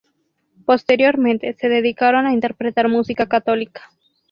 [0.65, 3.91] Posteriormente, se dedicaron a interpretar música católica.